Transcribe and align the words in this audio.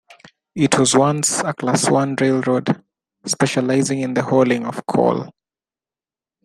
It 0.55 0.79
was 0.79 0.95
once 0.95 1.41
a 1.41 1.53
Class 1.53 1.87
One 1.87 2.15
railroad, 2.19 2.83
specializing 3.25 3.99
in 4.01 4.15
the 4.15 4.23
hauling 4.23 4.65
of 4.65 4.83
coal. 4.87 5.29